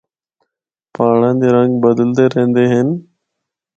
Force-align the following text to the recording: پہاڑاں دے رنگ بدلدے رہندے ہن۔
پہاڑاں 0.93 1.35
دے 1.39 1.47
رنگ 1.55 1.73
بدلدے 1.83 2.25
رہندے 2.33 2.63
ہن۔ 2.71 2.87